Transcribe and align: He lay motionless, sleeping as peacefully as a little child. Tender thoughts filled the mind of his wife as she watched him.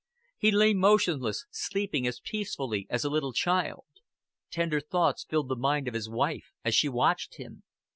He 0.39 0.49
lay 0.49 0.73
motionless, 0.73 1.45
sleeping 1.51 2.07
as 2.07 2.19
peacefully 2.19 2.87
as 2.89 3.05
a 3.05 3.09
little 3.11 3.33
child. 3.33 3.85
Tender 4.49 4.79
thoughts 4.79 5.23
filled 5.23 5.49
the 5.49 5.55
mind 5.55 5.87
of 5.87 5.93
his 5.93 6.09
wife 6.09 6.53
as 6.65 6.73
she 6.73 6.89
watched 6.89 7.35
him. 7.35 7.61